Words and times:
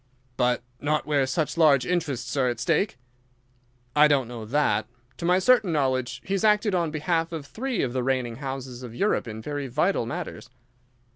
"But 0.35 0.63
not 0.79 1.05
where 1.05 1.27
such 1.27 1.57
large 1.59 1.85
interests 1.85 2.35
are 2.35 2.49
at 2.49 2.59
stake?" 2.59 2.97
"I 3.95 4.07
don't 4.07 4.27
know 4.27 4.45
that. 4.45 4.87
To 5.17 5.25
my 5.25 5.37
certain 5.37 5.71
knowledge 5.71 6.21
he 6.25 6.33
has 6.33 6.43
acted 6.43 6.73
on 6.73 6.89
behalf 6.89 7.31
of 7.31 7.45
three 7.45 7.83
of 7.83 7.93
the 7.93 8.01
reigning 8.01 8.37
houses 8.37 8.81
of 8.81 8.95
Europe 8.95 9.27
in 9.27 9.43
very 9.43 9.67
vital 9.67 10.07
matters." 10.07 10.49